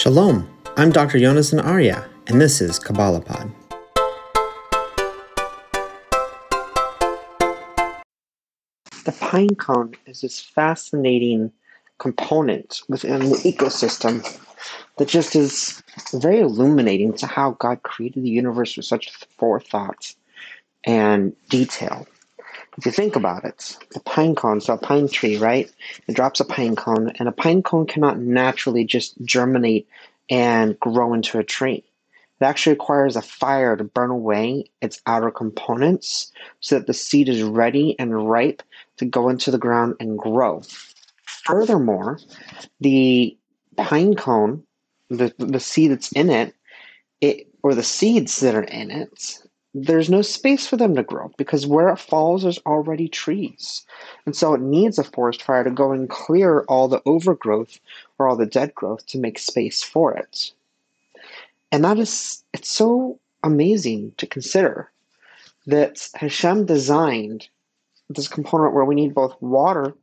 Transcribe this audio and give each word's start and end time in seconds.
Shalom, 0.00 0.48
I'm 0.78 0.92
Dr. 0.92 1.18
Yonasan 1.18 1.62
Arya, 1.62 2.08
and 2.26 2.40
this 2.40 2.62
is 2.62 2.78
Kabbalah 2.78 3.20
Pod. 3.20 3.52
The 9.04 9.12
pine 9.20 9.54
cone 9.56 9.92
is 10.06 10.22
this 10.22 10.40
fascinating 10.40 11.52
component 11.98 12.80
within 12.88 13.28
the 13.28 13.36
ecosystem 13.44 14.24
that 14.96 15.08
just 15.08 15.36
is 15.36 15.82
very 16.14 16.40
illuminating 16.40 17.12
to 17.18 17.26
how 17.26 17.50
God 17.58 17.82
created 17.82 18.22
the 18.22 18.30
universe 18.30 18.78
with 18.78 18.86
such 18.86 19.12
forethought 19.36 20.14
and 20.84 21.36
detail. 21.50 22.06
If 22.78 22.86
you 22.86 22.92
think 22.92 23.16
about 23.16 23.44
it, 23.44 23.76
a 23.94 24.00
pine 24.00 24.34
cone, 24.34 24.60
so 24.60 24.74
a 24.74 24.78
pine 24.78 25.08
tree, 25.08 25.36
right? 25.36 25.70
It 26.06 26.14
drops 26.14 26.40
a 26.40 26.44
pine 26.44 26.76
cone, 26.76 27.12
and 27.18 27.28
a 27.28 27.32
pine 27.32 27.62
cone 27.62 27.86
cannot 27.86 28.18
naturally 28.18 28.84
just 28.84 29.20
germinate 29.24 29.88
and 30.30 30.78
grow 30.78 31.12
into 31.12 31.38
a 31.38 31.44
tree. 31.44 31.84
It 32.40 32.44
actually 32.44 32.72
requires 32.74 33.16
a 33.16 33.22
fire 33.22 33.76
to 33.76 33.84
burn 33.84 34.10
away 34.10 34.70
its 34.80 35.02
outer 35.06 35.30
components 35.30 36.32
so 36.60 36.78
that 36.78 36.86
the 36.86 36.94
seed 36.94 37.28
is 37.28 37.42
ready 37.42 37.98
and 37.98 38.30
ripe 38.30 38.62
to 38.96 39.04
go 39.04 39.28
into 39.28 39.50
the 39.50 39.58
ground 39.58 39.96
and 40.00 40.18
grow. 40.18 40.62
Furthermore, 41.44 42.18
the 42.80 43.36
pine 43.76 44.14
cone, 44.14 44.62
the, 45.10 45.34
the 45.38 45.60
seed 45.60 45.90
that's 45.90 46.12
in 46.12 46.30
it, 46.30 46.54
it 47.20 47.48
or 47.62 47.74
the 47.74 47.82
seeds 47.82 48.40
that 48.40 48.54
are 48.54 48.62
in 48.62 48.90
it, 48.90 49.38
there's 49.72 50.10
no 50.10 50.22
space 50.22 50.66
for 50.66 50.76
them 50.76 50.96
to 50.96 51.02
grow 51.02 51.30
because 51.36 51.66
where 51.66 51.88
it 51.90 51.98
falls 51.98 52.42
there's 52.42 52.58
already 52.66 53.08
trees. 53.08 53.86
And 54.26 54.34
so 54.34 54.54
it 54.54 54.60
needs 54.60 54.98
a 54.98 55.04
forest 55.04 55.42
fire 55.42 55.64
to 55.64 55.70
go 55.70 55.92
and 55.92 56.08
clear 56.08 56.62
all 56.62 56.88
the 56.88 57.02
overgrowth 57.06 57.78
or 58.18 58.28
all 58.28 58.36
the 58.36 58.46
dead 58.46 58.74
growth 58.74 59.06
to 59.06 59.18
make 59.18 59.38
space 59.38 59.82
for 59.82 60.12
it. 60.12 60.52
And 61.70 61.84
that 61.84 61.98
is 61.98 62.42
it's 62.52 62.68
so 62.68 63.18
amazing 63.42 64.12
to 64.18 64.26
consider 64.26 64.90
that 65.66 66.08
hashem 66.14 66.66
designed 66.66 67.48
this 68.08 68.28
component 68.28 68.74
where 68.74 68.84
we 68.84 68.96
need 68.96 69.14
both 69.14 69.40
water 69.40 69.94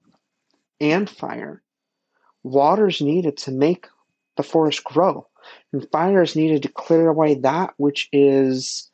and 0.80 1.10
fire. 1.10 1.62
Water 2.44 2.88
is 2.88 3.02
needed 3.02 3.36
to 3.38 3.52
make 3.52 3.88
the 4.38 4.44
forest 4.44 4.84
grow 4.86 5.28
and 5.73 5.90
fire 5.92 6.22
is 6.22 6.36
needed 6.36 6.64
to 6.64 6.70
clear 6.70 7.10
away 7.10 7.36
that 7.36 7.73
which 7.78 8.08
is 8.14 8.90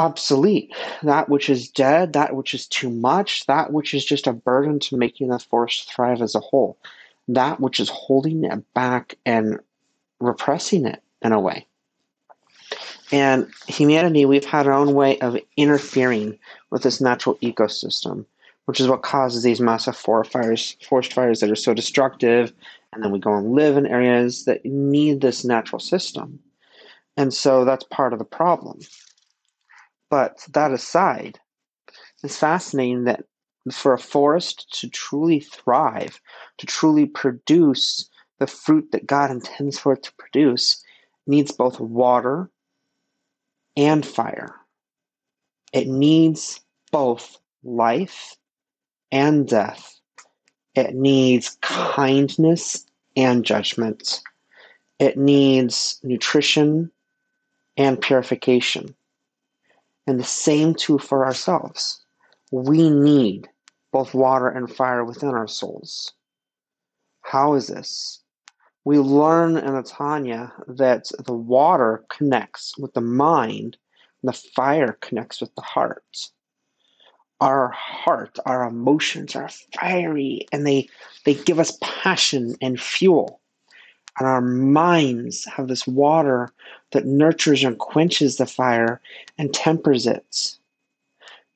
obsolete, 0.00 0.74
that 1.02 1.28
which 1.28 1.50
is 1.50 1.68
dead, 1.68 2.14
that 2.14 2.34
which 2.34 2.54
is 2.54 2.66
too 2.66 2.90
much, 2.90 3.46
that 3.46 3.72
which 3.72 3.92
is 3.94 4.04
just 4.04 4.26
a 4.26 4.32
burden 4.32 4.80
to 4.80 4.96
making 4.96 5.28
the 5.28 5.38
forest 5.38 5.92
thrive 5.92 6.22
as 6.22 6.34
a 6.34 6.40
whole, 6.40 6.78
that 7.28 7.60
which 7.60 7.78
is 7.78 7.90
holding 7.90 8.42
it 8.44 8.74
back 8.74 9.16
and 9.26 9.60
repressing 10.18 10.86
it 10.86 11.02
in 11.22 11.32
a 11.32 11.38
way. 11.38 11.66
And 13.12 13.48
humanity, 13.66 14.24
we've 14.24 14.44
had 14.44 14.66
our 14.66 14.72
own 14.72 14.94
way 14.94 15.18
of 15.18 15.36
interfering 15.56 16.38
with 16.70 16.82
this 16.82 17.00
natural 17.00 17.36
ecosystem, 17.36 18.24
which 18.64 18.80
is 18.80 18.88
what 18.88 19.02
causes 19.02 19.42
these 19.42 19.60
massive 19.60 19.96
forest 19.96 20.32
fires, 20.32 20.76
forest 20.88 21.12
fires 21.12 21.40
that 21.40 21.50
are 21.50 21.56
so 21.56 21.74
destructive. 21.74 22.52
And 22.92 23.04
then 23.04 23.10
we 23.10 23.18
go 23.18 23.34
and 23.34 23.52
live 23.52 23.76
in 23.76 23.86
areas 23.86 24.44
that 24.44 24.64
need 24.64 25.20
this 25.20 25.44
natural 25.44 25.80
system. 25.80 26.38
And 27.16 27.34
so 27.34 27.64
that's 27.64 27.84
part 27.84 28.12
of 28.12 28.18
the 28.18 28.24
problem. 28.24 28.80
But 30.10 30.44
that 30.52 30.72
aside, 30.72 31.38
it's 32.22 32.36
fascinating 32.36 33.04
that 33.04 33.24
for 33.72 33.94
a 33.94 33.98
forest 33.98 34.66
to 34.80 34.88
truly 34.88 35.40
thrive, 35.40 36.20
to 36.58 36.66
truly 36.66 37.06
produce 37.06 38.10
the 38.38 38.46
fruit 38.46 38.90
that 38.92 39.06
God 39.06 39.30
intends 39.30 39.78
for 39.78 39.92
it 39.92 40.02
to 40.02 40.12
produce, 40.18 40.82
needs 41.26 41.52
both 41.52 41.78
water 41.78 42.50
and 43.76 44.04
fire. 44.04 44.56
It 45.72 45.86
needs 45.86 46.60
both 46.90 47.38
life 47.62 48.36
and 49.12 49.46
death. 49.46 50.00
It 50.74 50.94
needs 50.94 51.56
kindness 51.60 52.86
and 53.16 53.44
judgment. 53.44 54.22
It 54.98 55.16
needs 55.16 56.00
nutrition 56.02 56.90
and 57.76 58.00
purification. 58.00 58.94
And 60.06 60.18
the 60.18 60.24
same 60.24 60.74
too 60.74 60.98
for 60.98 61.24
ourselves. 61.24 62.04
We 62.50 62.90
need 62.90 63.48
both 63.92 64.14
water 64.14 64.48
and 64.48 64.70
fire 64.70 65.04
within 65.04 65.30
our 65.30 65.46
souls. 65.46 66.12
How 67.22 67.54
is 67.54 67.68
this? 67.68 68.22
We 68.84 68.98
learn 68.98 69.56
in 69.56 69.74
the 69.74 69.82
Tanya 69.82 70.52
that 70.66 71.10
the 71.24 71.34
water 71.34 72.04
connects 72.08 72.76
with 72.78 72.94
the 72.94 73.00
mind, 73.00 73.76
and 74.22 74.32
the 74.32 74.38
fire 74.54 74.96
connects 75.00 75.40
with 75.40 75.54
the 75.54 75.62
heart. 75.62 76.30
Our 77.40 77.68
heart, 77.68 78.38
our 78.46 78.64
emotions 78.64 79.34
are 79.34 79.48
fiery 79.78 80.46
and 80.52 80.66
they, 80.66 80.88
they 81.24 81.34
give 81.34 81.58
us 81.58 81.78
passion 81.80 82.54
and 82.60 82.80
fuel 82.80 83.39
and 84.18 84.26
our 84.26 84.40
minds 84.40 85.44
have 85.44 85.68
this 85.68 85.86
water 85.86 86.52
that 86.92 87.06
nurtures 87.06 87.64
and 87.64 87.78
quenches 87.78 88.36
the 88.36 88.46
fire 88.46 89.00
and 89.38 89.54
tempers 89.54 90.06
it. 90.06 90.56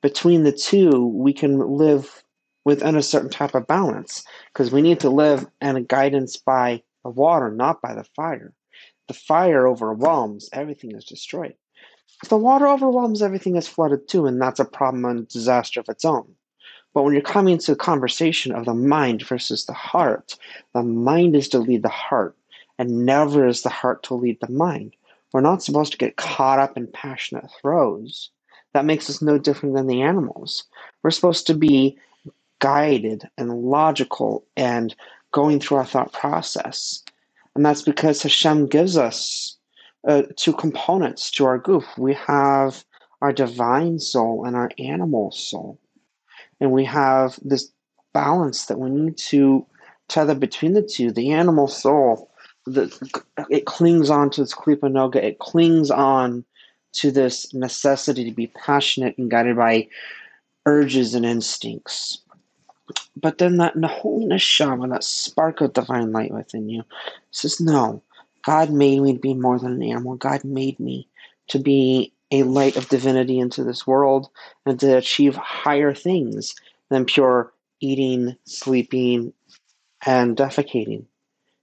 Between 0.03 0.45
the 0.45 0.53
two, 0.53 1.07
we 1.07 1.33
can 1.33 1.59
live 1.59 2.23
within 2.65 2.97
a 2.97 3.03
certain 3.03 3.31
type 3.31 3.55
of 3.55 3.67
balance 3.67 4.25
because 4.53 4.73
we 4.73 4.83
need 4.83 5.01
to 5.01 5.11
live 5.11 5.47
in 5.61 5.77
a 5.77 5.83
guidance 5.83 6.37
by 6.37 6.83
the 7.03 7.11
water, 7.11 7.51
not 7.51 7.83
by 7.83 7.95
the 7.95 8.05
fire. 8.17 8.53
The 9.09 9.15
fire 9.15 9.67
overwhelms, 9.67 10.49
everything 10.53 10.93
is 10.93 11.05
destroyed. 11.05 11.55
If 12.23 12.29
the 12.31 12.39
water 12.39 12.67
overwhelms, 12.67 13.21
everything 13.23 13.57
is 13.57 13.69
flooded 13.69 14.09
too, 14.09 14.27
and 14.27 14.41
that's 14.41 14.61
a 14.61 14.65
problem 14.65 15.05
and 15.05 15.29
disaster 15.29 15.81
of 15.81 15.89
its 15.89 16.05
own. 16.05 16.35
But 16.95 17.03
when 17.03 17.13
you're 17.13 17.23
coming 17.23 17.59
to 17.59 17.73
a 17.73 17.77
conversation 17.77 18.53
of 18.53 18.65
the 18.65 18.75
mind 18.75 19.27
versus 19.27 19.67
the 19.67 19.73
heart, 19.73 20.37
the 20.73 20.83
mind 20.83 21.35
is 21.35 21.49
to 21.51 21.59
lead 21.59 21.83
the 21.83 21.89
heart 21.89 22.37
and 22.79 23.07
never 23.07 23.47
is 23.47 23.63
the 23.63 23.69
heart 23.71 24.03
to 24.05 24.15
lead 24.15 24.39
the 24.41 24.51
mind. 24.51 24.95
We're 25.33 25.41
not 25.41 25.63
supposed 25.63 25.93
to 25.93 25.99
get 25.99 26.17
caught 26.17 26.59
up 26.59 26.77
in 26.77 26.87
passionate 26.87 27.51
throes. 27.61 28.31
That 28.73 28.85
makes 28.85 29.09
us 29.09 29.23
no 29.23 29.39
different 29.39 29.75
than 29.75 29.87
the 29.87 30.03
animals. 30.03 30.65
We're 31.03 31.11
supposed 31.11 31.47
to 31.49 31.55
be 31.55 31.99
guided 32.61 33.29
and 33.37 33.63
logical 33.63 34.47
and 34.57 34.95
going 35.33 35.61
through 35.61 35.79
our 35.79 35.85
thought 35.85 36.13
process. 36.13 37.03
And 37.55 37.65
that's 37.65 37.83
because 37.83 38.23
Hashem 38.23 38.67
gives 38.67 38.97
us 38.97 39.57
uh, 40.07 40.23
two 40.37 40.53
components 40.53 41.31
to 41.33 41.47
our 41.47 41.59
guf. 41.59 41.85
We 41.99 42.15
have 42.15 42.85
our 43.21 43.33
divine 43.33 43.99
soul 43.99 44.45
and 44.45 44.57
our 44.57 44.71
animal 44.79 45.31
soul. 45.31 45.79
And 46.61 46.73
we 46.73 46.85
have 46.85 47.39
this 47.43 47.73
balance 48.13 48.67
that 48.67 48.79
we 48.79 48.91
need 48.91 49.17
to 49.19 49.67
tether 50.09 50.35
between 50.35 50.75
the 50.75 50.83
two. 50.83 51.11
The 51.11 51.33
animal 51.33 51.69
soul 51.69 52.31
the 52.67 53.23
it 53.51 53.67
clings 53.67 54.11
on 54.11 54.31
to 54.31 54.43
this 54.43 54.55
klipa 54.55 54.91
noga. 54.91 55.17
It 55.17 55.39
clings 55.39 55.91
on 55.91 56.45
to 56.95 57.11
this 57.11 57.53
necessity 57.53 58.25
to 58.25 58.35
be 58.35 58.47
passionate 58.49 59.19
and 59.19 59.31
guided 59.31 59.57
by 59.57 59.89
urges 60.67 61.15
and 61.15 61.27
instincts. 61.27 62.21
But 63.17 63.39
then 63.39 63.57
that 63.59 63.77
whole 63.85 64.29
neshama, 64.29 64.91
that 64.91 65.05
spark 65.05 65.61
of 65.61 65.73
divine 65.73 66.13
light 66.13 66.33
within 66.33 66.69
you, 66.69 66.85
says, 67.31 67.61
"No, 67.61 68.03
God 68.45 68.71
made 68.71 69.01
me 69.01 69.15
to 69.15 69.19
be 69.19 69.35
more 69.35 69.59
than 69.59 69.73
an 69.73 69.83
animal. 69.83 70.17
God 70.17 70.45
made 70.45 70.79
me 70.79 71.09
to 71.49 71.59
be 71.59 72.13
a 72.31 72.43
light 72.43 72.77
of 72.77 72.89
divinity 72.89 73.39
into 73.39 73.65
this 73.65 73.87
world 73.87 74.29
and 74.67 74.79
to 74.81 74.97
achieve 74.97 75.37
higher 75.37 75.95
things 75.95 76.55
than 76.91 77.05
pure 77.05 77.53
eating, 77.81 78.37
sleeping, 78.45 79.33
and 80.07 80.37
defecating." 80.37 81.07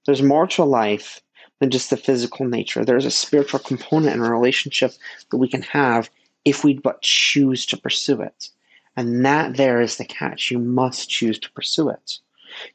There's 0.05 0.21
more 0.21 0.47
to 0.47 0.63
life 0.63 1.21
than 1.59 1.69
just 1.69 1.89
the 1.89 1.97
physical 1.97 2.45
nature. 2.47 2.83
There's 2.83 3.05
a 3.05 3.11
spiritual 3.11 3.59
component 3.59 4.15
in 4.15 4.21
a 4.21 4.31
relationship 4.31 4.93
that 5.29 5.37
we 5.37 5.47
can 5.47 5.61
have 5.61 6.09
if 6.43 6.63
we 6.63 6.73
but 6.73 7.01
choose 7.01 7.65
to 7.67 7.77
pursue 7.77 8.21
it. 8.21 8.49
And 8.97 9.23
that 9.25 9.57
there 9.57 9.79
is 9.79 9.97
the 9.97 10.05
catch. 10.05 10.51
You 10.51 10.59
must 10.59 11.09
choose 11.09 11.39
to 11.39 11.51
pursue 11.51 11.89
it. 11.89 12.19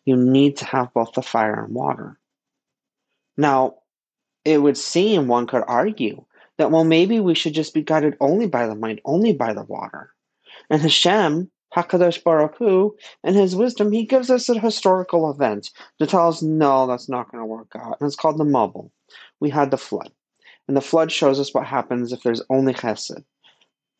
You 0.05 0.17
need 0.17 0.57
to 0.59 0.65
have 0.65 0.95
both 0.95 1.13
the 1.13 1.23
fire 1.23 1.65
and 1.65 1.75
water. 1.75 2.19
Now, 3.37 3.77
it 4.45 4.59
would 4.59 4.79
seem 4.79 5.27
one 5.27 5.47
could 5.47 5.65
argue 5.67 6.25
that, 6.57 6.71
well, 6.71 6.85
maybe 6.85 7.21
we 7.21 7.35
should 7.35 7.53
just 7.53 7.75
be 7.75 7.83
guided 7.83 8.17
only 8.21 8.47
by 8.47 8.67
the 8.67 8.75
mind, 8.75 9.01
only 9.05 9.33
by 9.33 9.53
the 9.53 9.65
water. 9.65 10.11
And 10.71 10.81
Hashem 10.81 11.51
Hakadosh 11.77 12.25
Baruch 12.25 12.57
Hu, 12.57 12.97
in 13.23 13.35
his 13.35 13.55
wisdom, 13.55 13.93
he 13.93 14.05
gives 14.05 14.31
us 14.31 14.49
a 14.49 14.59
historical 14.59 15.31
event 15.31 15.71
to 15.99 16.07
tell 16.07 16.29
us, 16.29 16.43
no, 16.43 16.87
that's 16.87 17.09
not 17.09 17.31
going 17.31 17.43
to 17.43 17.47
work 17.47 17.73
out. 17.77 17.99
And 18.01 18.07
it's 18.07 18.17
called 18.17 18.39
the 18.39 18.45
Mabul. 18.45 18.91
We 19.41 19.51
had 19.51 19.71
the 19.71 19.77
flood. 19.77 20.11
And 20.67 20.77
the 20.77 20.81
flood 20.81 21.13
shows 21.13 21.39
us 21.39 21.53
what 21.53 21.67
happens 21.67 22.13
if 22.13 22.23
there's 22.23 22.43
only 22.49 22.73
chesed. 22.73 23.23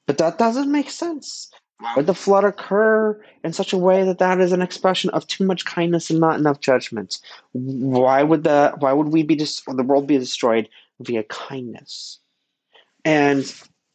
But 0.07 0.19
that 0.19 0.39
doesn't 0.39 0.73
make 0.73 0.91
sense. 0.91 1.51
Why 1.79 1.95
would 1.97 2.07
the 2.07 2.15
flood 2.15 2.45
occur 2.45 3.21
in 3.45 3.53
such 3.53 3.75
a 3.75 3.79
way 3.79 4.03
that 4.05 4.19
that 4.19 4.41
is 4.41 4.53
an 4.53 4.63
expression 4.63 5.11
of 5.11 5.27
too 5.27 5.45
much 5.45 5.67
kindness 5.67 6.09
and 6.09 6.19
not 6.19 6.39
enough 6.39 6.61
judgment? 6.61 7.19
Why 7.53 8.23
would 8.23 8.45
the 8.45 8.75
why 8.79 8.95
would 8.95 9.09
we 9.09 9.23
be 9.23 9.35
dis- 9.35 9.61
the 9.67 9.83
world 9.83 10.07
be 10.07 10.17
destroyed 10.17 10.71
via 11.01 11.25
kindness? 11.25 12.19
And 13.05 13.53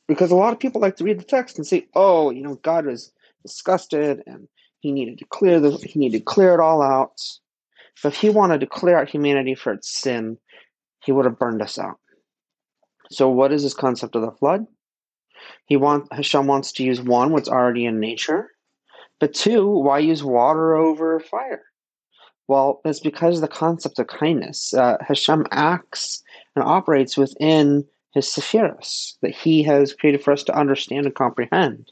because 0.07 0.29
a 0.29 0.35
lot 0.35 0.53
of 0.53 0.59
people 0.59 0.79
like 0.79 0.97
to 0.97 1.03
read 1.03 1.19
the 1.19 1.23
text 1.23 1.57
and 1.57 1.65
say, 1.65 1.87
"Oh, 1.95 2.29
you 2.29 2.43
know, 2.43 2.55
God 2.55 2.85
was 2.85 3.11
disgusted 3.41 4.23
and 4.25 4.47
he 4.79 4.91
needed 4.91 5.17
to 5.19 5.25
clear 5.25 5.59
the 5.59 5.71
he 5.77 5.99
needed 5.99 6.19
to 6.19 6.23
clear 6.23 6.53
it 6.53 6.59
all 6.59 6.81
out." 6.81 7.19
But 8.01 8.13
if 8.13 8.19
he 8.19 8.29
wanted 8.29 8.61
to 8.61 8.67
clear 8.67 8.97
out 8.97 9.09
humanity 9.09 9.55
for 9.55 9.73
its 9.73 9.89
sin, 9.89 10.37
he 11.03 11.11
would 11.11 11.25
have 11.25 11.39
burned 11.39 11.61
us 11.61 11.77
out. 11.77 11.99
So, 13.09 13.29
what 13.29 13.51
is 13.51 13.63
this 13.63 13.73
concept 13.73 14.15
of 14.15 14.21
the 14.21 14.31
flood? 14.31 14.65
He 15.65 15.75
want 15.75 16.11
Hashem 16.13 16.47
wants 16.47 16.71
to 16.73 16.83
use 16.83 17.01
one, 17.01 17.31
what's 17.31 17.49
already 17.49 17.85
in 17.85 17.99
nature, 17.99 18.51
but 19.19 19.33
two, 19.33 19.67
why 19.67 19.99
use 19.99 20.23
water 20.23 20.75
over 20.75 21.19
fire? 21.19 21.63
Well, 22.47 22.81
it's 22.83 22.99
because 22.99 23.35
of 23.35 23.41
the 23.41 23.47
concept 23.47 23.99
of 23.99 24.07
kindness. 24.07 24.73
Uh, 24.73 24.97
Hashem 24.99 25.45
acts 25.51 26.23
and 26.55 26.65
operates 26.65 27.17
within 27.17 27.85
his 28.13 28.25
sephiros 28.25 29.17
that 29.21 29.33
he 29.33 29.63
has 29.63 29.93
created 29.93 30.23
for 30.23 30.31
us 30.33 30.43
to 30.43 30.57
understand 30.57 31.05
and 31.05 31.15
comprehend. 31.15 31.91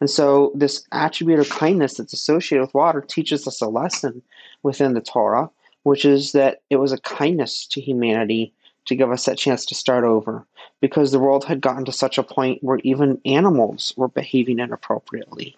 And 0.00 0.08
so, 0.08 0.52
this 0.54 0.86
attribute 0.92 1.40
of 1.40 1.50
kindness 1.50 1.94
that's 1.94 2.12
associated 2.12 2.62
with 2.62 2.74
water 2.74 3.00
teaches 3.00 3.46
us 3.46 3.60
a 3.60 3.68
lesson 3.68 4.22
within 4.62 4.94
the 4.94 5.00
Torah, 5.00 5.50
which 5.82 6.04
is 6.04 6.32
that 6.32 6.62
it 6.70 6.76
was 6.76 6.92
a 6.92 6.98
kindness 6.98 7.66
to 7.66 7.80
humanity 7.80 8.52
to 8.86 8.94
give 8.94 9.10
us 9.10 9.26
that 9.26 9.38
chance 9.38 9.64
to 9.66 9.74
start 9.74 10.04
over 10.04 10.46
because 10.80 11.12
the 11.12 11.18
world 11.18 11.44
had 11.44 11.60
gotten 11.60 11.84
to 11.84 11.92
such 11.92 12.18
a 12.18 12.22
point 12.22 12.62
where 12.62 12.78
even 12.82 13.20
animals 13.24 13.92
were 13.96 14.08
behaving 14.08 14.58
inappropriately 14.58 15.54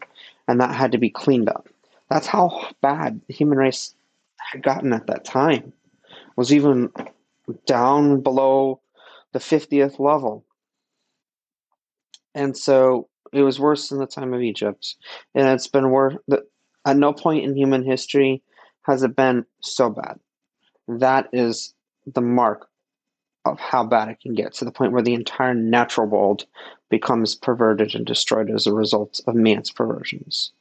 and 0.48 0.60
that 0.60 0.74
had 0.74 0.92
to 0.92 0.98
be 0.98 1.10
cleaned 1.10 1.48
up. 1.48 1.68
That's 2.10 2.26
how 2.26 2.68
bad 2.80 3.20
the 3.26 3.34
human 3.34 3.58
race 3.58 3.94
had 4.36 4.62
gotten 4.62 4.92
at 4.92 5.06
that 5.06 5.24
time. 5.24 5.72
It 6.10 6.36
was 6.36 6.52
even 6.52 6.90
down 7.66 8.20
below 8.20 8.80
the 9.32 9.38
50th 9.38 9.98
level. 9.98 10.44
And 12.34 12.56
so 12.56 13.08
it 13.32 13.42
was 13.42 13.58
worse 13.58 13.88
than 13.88 13.98
the 13.98 14.06
time 14.06 14.34
of 14.34 14.42
Egypt. 14.42 14.96
And 15.34 15.48
it's 15.48 15.68
been 15.68 15.90
worse. 15.90 16.16
At 16.84 16.96
no 16.96 17.12
point 17.12 17.44
in 17.44 17.56
human 17.56 17.84
history 17.84 18.42
has 18.82 19.02
it 19.02 19.16
been 19.16 19.46
so 19.60 19.90
bad. 19.90 20.18
That 20.88 21.28
is 21.32 21.74
the 22.06 22.20
mark 22.20 22.68
of 23.44 23.58
how 23.58 23.84
bad 23.84 24.08
it 24.08 24.20
can 24.20 24.34
get 24.34 24.52
to 24.54 24.64
the 24.64 24.72
point 24.72 24.92
where 24.92 25.02
the 25.02 25.14
entire 25.14 25.54
natural 25.54 26.06
world 26.06 26.46
becomes 26.90 27.34
perverted 27.34 27.94
and 27.94 28.06
destroyed 28.06 28.50
as 28.50 28.66
a 28.66 28.72
result 28.72 29.20
of 29.26 29.34
man's 29.34 29.70
perversions. 29.70 30.52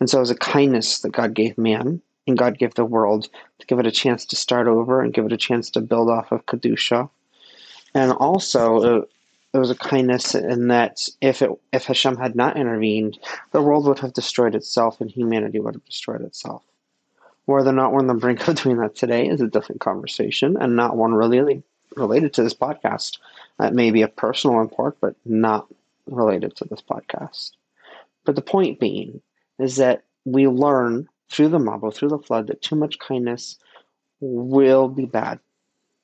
And 0.00 0.08
so, 0.08 0.20
as 0.20 0.30
a 0.30 0.36
kindness 0.36 1.00
that 1.00 1.12
God 1.12 1.34
gave 1.34 1.58
man 1.58 2.00
and 2.26 2.38
God 2.38 2.58
gave 2.58 2.74
the 2.74 2.84
world 2.84 3.28
to 3.58 3.66
give 3.66 3.78
it 3.78 3.86
a 3.86 3.92
chance 3.92 4.24
to 4.26 4.36
start 4.36 4.66
over 4.66 5.00
and 5.00 5.12
give 5.12 5.26
it 5.26 5.32
a 5.32 5.36
chance 5.36 5.70
to 5.70 5.80
build 5.80 6.10
off 6.10 6.32
of 6.32 6.46
Kedusha. 6.46 7.08
And 7.94 8.12
also, 8.12 9.02
it, 9.02 9.08
it 9.56 9.60
was 9.60 9.70
a 9.70 9.74
kindness 9.74 10.34
in 10.34 10.68
that 10.68 11.08
if 11.22 11.40
it, 11.40 11.50
if 11.72 11.86
Hashem 11.86 12.16
had 12.16 12.36
not 12.36 12.58
intervened, 12.58 13.18
the 13.52 13.62
world 13.62 13.86
would 13.86 13.98
have 14.00 14.12
destroyed 14.12 14.54
itself 14.54 15.00
and 15.00 15.10
humanity 15.10 15.60
would 15.60 15.74
have 15.74 15.84
destroyed 15.86 16.20
itself. 16.20 16.62
Whether 17.46 17.70
or 17.70 17.72
not 17.72 17.92
we're 17.92 18.00
on 18.00 18.06
the 18.06 18.14
brink 18.14 18.46
of 18.46 18.56
doing 18.62 18.76
that 18.78 18.94
today 18.94 19.26
is 19.26 19.40
a 19.40 19.46
different 19.46 19.80
conversation 19.80 20.58
and 20.60 20.76
not 20.76 20.96
one 20.96 21.14
really 21.14 21.62
related 21.96 22.34
to 22.34 22.42
this 22.42 22.52
podcast. 22.52 23.16
That 23.58 23.72
may 23.72 23.90
be 23.90 24.02
a 24.02 24.08
personal 24.08 24.60
import, 24.60 24.98
but 25.00 25.16
not 25.24 25.66
related 26.06 26.54
to 26.56 26.66
this 26.66 26.82
podcast. 26.82 27.52
But 28.26 28.34
the 28.34 28.42
point 28.42 28.78
being 28.78 29.22
is 29.58 29.76
that 29.76 30.04
we 30.26 30.46
learn 30.48 31.08
through 31.30 31.48
the 31.48 31.58
Mabul, 31.58 31.94
through 31.94 32.10
the 32.10 32.18
flood, 32.18 32.48
that 32.48 32.60
too 32.60 32.76
much 32.76 32.98
kindness 32.98 33.56
will 34.20 34.88
be 34.88 35.06
bad. 35.06 35.40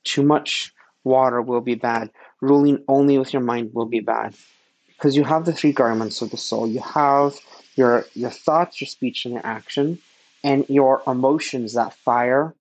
Too 0.05 0.23
much 0.23 0.73
water 1.05 1.43
will 1.43 1.61
be 1.61 1.75
bad. 1.75 2.11
Ruling 2.43 2.85
only 2.89 3.19
with 3.19 3.33
your 3.33 3.41
mind 3.41 3.73
will 3.73 3.87
be 3.87 4.01
bad. 4.01 4.35
Because 4.89 5.17
you 5.17 5.25
have 5.25 5.47
the 5.47 5.53
three 5.55 5.73
garments 5.73 6.21
of 6.21 6.31
the 6.31 6.37
soul. 6.37 6.67
You 6.67 6.81
have 6.81 7.39
your 7.77 8.05
your 8.13 8.31
thoughts, 8.31 8.81
your 8.81 8.89
speech, 8.89 9.25
and 9.25 9.33
your 9.33 9.47
action, 9.47 9.99
and 10.45 10.67
your 10.69 11.03
emotions, 11.07 11.73
that 11.73 11.95
fire 11.95 12.55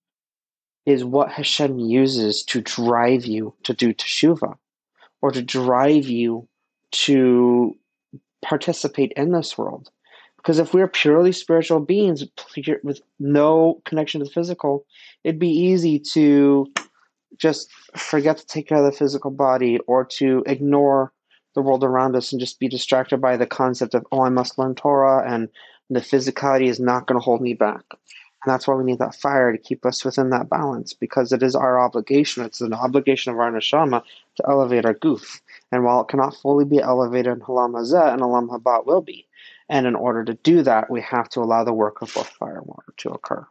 is 0.85 1.03
what 1.03 1.31
Hashem 1.31 1.77
uses 1.79 2.43
to 2.43 2.61
drive 2.61 3.25
you 3.25 3.53
to 3.63 3.73
do 3.73 3.93
teshuva 3.93 4.57
or 5.21 5.31
to 5.31 5.41
drive 5.41 6.05
you 6.05 6.47
to 6.91 7.75
participate 8.41 9.11
in 9.15 9.31
this 9.31 9.57
world. 9.57 9.89
Because 10.37 10.57
if 10.57 10.73
we're 10.73 10.87
purely 10.87 11.31
spiritual 11.31 11.79
beings 11.79 12.23
with 12.83 13.01
no 13.19 13.79
connection 13.85 14.19
to 14.19 14.25
the 14.25 14.31
physical, 14.31 14.85
it'd 15.23 15.37
be 15.37 15.51
easy 15.51 15.99
to 15.99 16.71
just 17.37 17.71
forget 17.95 18.37
to 18.37 18.45
take 18.45 18.67
care 18.67 18.77
of 18.77 18.85
the 18.85 18.97
physical 18.97 19.31
body 19.31 19.79
or 19.87 20.05
to 20.05 20.43
ignore 20.45 21.11
the 21.55 21.61
world 21.61 21.83
around 21.83 22.15
us 22.15 22.31
and 22.31 22.39
just 22.39 22.59
be 22.59 22.67
distracted 22.67 23.19
by 23.19 23.37
the 23.37 23.45
concept 23.45 23.93
of, 23.93 24.05
oh, 24.11 24.21
I 24.21 24.29
must 24.29 24.57
learn 24.57 24.75
Torah 24.75 25.23
and 25.29 25.49
the 25.89 25.99
physicality 25.99 26.67
is 26.67 26.79
not 26.79 27.07
going 27.07 27.19
to 27.19 27.23
hold 27.23 27.41
me 27.41 27.53
back. 27.53 27.83
And 28.43 28.51
that's 28.51 28.67
why 28.67 28.73
we 28.73 28.83
need 28.83 28.99
that 28.99 29.13
fire 29.13 29.51
to 29.51 29.57
keep 29.57 29.85
us 29.85 30.03
within 30.03 30.31
that 30.31 30.49
balance 30.49 30.93
because 30.93 31.31
it 31.31 31.43
is 31.43 31.55
our 31.55 31.79
obligation. 31.79 32.43
It's 32.43 32.61
an 32.61 32.73
obligation 32.73 33.31
of 33.31 33.39
our 33.39 33.51
neshama 33.51 34.01
to 34.37 34.49
elevate 34.49 34.85
our 34.85 34.95
guf. 34.95 35.41
And 35.71 35.83
while 35.83 36.01
it 36.01 36.07
cannot 36.07 36.35
fully 36.35 36.65
be 36.65 36.79
elevated 36.79 37.33
in 37.33 37.41
Halam 37.41 37.73
Hazeh, 37.73 38.13
and 38.13 38.21
Halam 38.21 38.49
Habat 38.49 38.85
will 38.85 39.01
be. 39.01 39.27
And 39.69 39.85
in 39.85 39.95
order 39.95 40.23
to 40.25 40.33
do 40.33 40.63
that, 40.63 40.89
we 40.89 41.01
have 41.01 41.29
to 41.29 41.41
allow 41.41 41.63
the 41.63 41.73
work 41.73 42.01
of 42.01 42.13
both 42.13 42.29
fire 42.29 42.57
and 42.57 42.65
water 42.65 42.93
to 42.97 43.11
occur. 43.11 43.45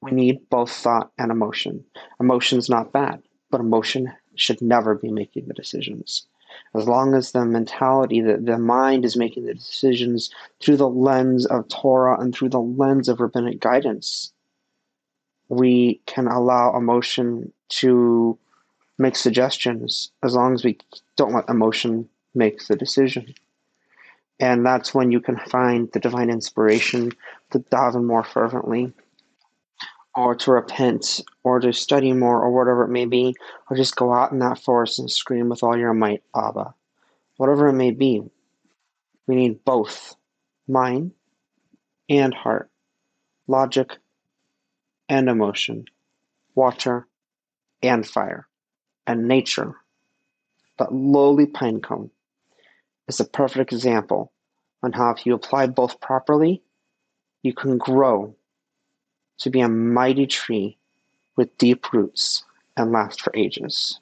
We 0.00 0.12
need 0.12 0.48
both 0.48 0.70
thought 0.70 1.10
and 1.18 1.30
emotion. 1.30 1.84
Emotion's 2.20 2.68
not 2.68 2.92
bad, 2.92 3.22
but 3.50 3.60
emotion 3.60 4.12
should 4.36 4.62
never 4.62 4.94
be 4.94 5.10
making 5.10 5.46
the 5.46 5.54
decisions 5.54 6.26
as 6.74 6.86
long 6.86 7.14
as 7.14 7.32
the 7.32 7.44
mentality, 7.44 8.20
that 8.20 8.46
the 8.46 8.58
mind 8.58 9.04
is 9.04 9.16
making 9.16 9.46
the 9.46 9.54
decisions 9.54 10.30
through 10.60 10.76
the 10.76 10.88
lens 10.88 11.46
of 11.46 11.68
Torah 11.68 12.20
and 12.20 12.34
through 12.34 12.50
the 12.50 12.60
lens 12.60 13.08
of 13.08 13.20
rabbinic 13.20 13.60
guidance, 13.60 14.32
we 15.48 16.00
can 16.06 16.26
allow 16.26 16.76
emotion 16.76 17.52
to 17.68 18.38
make 18.98 19.16
suggestions 19.16 20.10
as 20.22 20.34
long 20.34 20.54
as 20.54 20.64
we 20.64 20.78
don't 21.16 21.32
let 21.32 21.48
emotion 21.48 22.08
make 22.34 22.66
the 22.66 22.76
decision. 22.76 23.34
And 24.40 24.64
that's 24.64 24.94
when 24.94 25.10
you 25.10 25.20
can 25.20 25.36
find 25.36 25.90
the 25.92 26.00
divine 26.00 26.30
inspiration 26.30 27.12
to 27.50 27.58
daven 27.58 28.04
more 28.04 28.22
fervently, 28.22 28.92
or 30.18 30.34
to 30.34 30.50
repent 30.50 31.20
or 31.44 31.60
to 31.60 31.72
study 31.72 32.12
more 32.12 32.42
or 32.42 32.50
whatever 32.50 32.82
it 32.82 32.90
may 32.90 33.06
be, 33.06 33.36
or 33.70 33.76
just 33.76 33.94
go 33.94 34.12
out 34.12 34.32
in 34.32 34.40
that 34.40 34.58
forest 34.58 34.98
and 34.98 35.08
scream 35.08 35.48
with 35.48 35.62
all 35.62 35.78
your 35.78 35.94
might, 35.94 36.24
Abba. 36.34 36.74
Whatever 37.36 37.68
it 37.68 37.74
may 37.74 37.92
be, 37.92 38.22
we 39.28 39.36
need 39.36 39.64
both 39.64 40.16
mind 40.66 41.12
and 42.08 42.34
heart, 42.34 42.68
logic 43.46 43.96
and 45.08 45.28
emotion, 45.28 45.84
water 46.56 47.06
and 47.80 48.04
fire, 48.04 48.48
and 49.06 49.28
nature. 49.28 49.76
But 50.76 50.92
lowly 50.92 51.46
pinecone 51.46 52.10
is 53.06 53.20
a 53.20 53.24
perfect 53.24 53.72
example 53.72 54.32
on 54.82 54.92
how 54.92 55.10
if 55.12 55.24
you 55.26 55.34
apply 55.34 55.68
both 55.68 56.00
properly, 56.00 56.60
you 57.44 57.52
can 57.52 57.78
grow 57.78 58.34
to 59.38 59.50
be 59.50 59.60
a 59.60 59.68
mighty 59.68 60.26
tree 60.26 60.76
with 61.36 61.56
deep 61.58 61.92
roots 61.92 62.44
and 62.76 62.92
last 62.92 63.20
for 63.20 63.32
ages. 63.34 63.98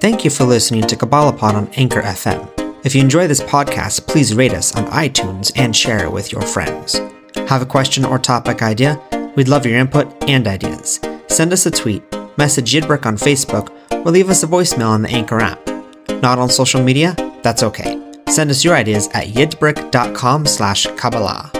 Thank 0.00 0.22
you 0.22 0.30
for 0.30 0.44
listening 0.44 0.82
to 0.82 0.96
Kabbalah 0.96 1.32
Pod 1.32 1.54
on 1.54 1.68
Anchor 1.76 2.02
FM. 2.02 2.50
If 2.84 2.94
you 2.94 3.00
enjoy 3.00 3.26
this 3.26 3.40
podcast, 3.40 4.06
please 4.06 4.34
rate 4.34 4.52
us 4.52 4.76
on 4.76 4.84
iTunes 4.88 5.50
and 5.56 5.74
share 5.74 6.04
it 6.04 6.12
with 6.12 6.30
your 6.30 6.42
friends. 6.42 7.00
Have 7.48 7.62
a 7.62 7.66
question 7.66 8.04
or 8.04 8.18
topic 8.18 8.60
idea? 8.60 9.00
We'd 9.34 9.48
love 9.48 9.64
your 9.64 9.78
input 9.78 10.12
and 10.28 10.46
ideas. 10.46 11.00
Send 11.28 11.54
us 11.54 11.64
a 11.64 11.70
tweet, 11.70 12.02
message 12.36 12.72
Yidbrick 12.72 13.06
on 13.06 13.16
Facebook, 13.16 13.70
or 14.04 14.10
leave 14.10 14.30
us 14.30 14.42
a 14.42 14.46
voicemail 14.46 14.88
on 14.88 15.02
the 15.02 15.10
Anchor 15.10 15.40
app. 15.40 15.60
Not 16.22 16.38
on 16.38 16.48
social 16.48 16.82
media? 16.82 17.14
That's 17.42 17.62
okay. 17.62 18.00
Send 18.28 18.50
us 18.50 18.64
your 18.64 18.74
ideas 18.74 19.08
at 19.14 19.28
yidbrick.com 19.28 20.46
slash 20.46 20.86
Kabbalah. 20.96 21.50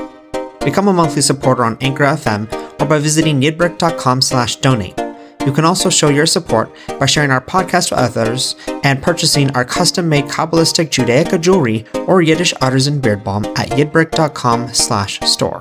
Become 0.64 0.88
a 0.88 0.92
monthly 0.92 1.22
supporter 1.22 1.64
on 1.64 1.76
Anchor 1.80 2.04
FM 2.04 2.80
or 2.80 2.86
by 2.86 2.98
visiting 2.98 3.40
yidbrick.com 3.40 4.22
slash 4.22 4.56
donate. 4.56 4.98
You 5.46 5.52
can 5.52 5.66
also 5.66 5.90
show 5.90 6.08
your 6.08 6.24
support 6.24 6.74
by 6.98 7.04
sharing 7.04 7.30
our 7.30 7.40
podcast 7.40 7.90
with 7.90 8.00
others 8.00 8.56
and 8.82 9.02
purchasing 9.02 9.50
our 9.50 9.64
custom-made 9.64 10.24
Kabbalistic 10.24 10.88
Judaica 10.88 11.38
jewelry 11.38 11.84
or 12.06 12.22
Yiddish 12.22 12.54
artisan 12.62 12.98
beard 12.98 13.22
balm 13.22 13.44
at 13.56 13.68
yidbrick.com 13.70 14.72
slash 14.72 15.20
store. 15.20 15.58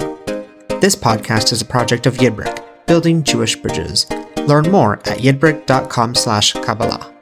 This 0.79 0.95
podcast 0.95 1.51
is 1.51 1.61
a 1.61 1.65
project 1.65 2.05
of 2.05 2.15
Yidbrick, 2.15 2.63
building 2.87 3.23
Jewish 3.23 3.57
bridges. 3.57 4.05
Learn 4.47 4.71
more 4.71 4.93
at 5.05 5.19
yidbrick.com 5.19 6.15
slash 6.15 6.53
Kabbalah. 6.53 7.12